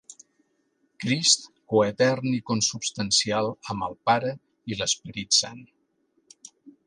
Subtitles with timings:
[1.03, 1.43] Crist,
[1.73, 4.33] coetern i consubstancial amb el Pare
[4.73, 5.63] i l'Esperit Sant.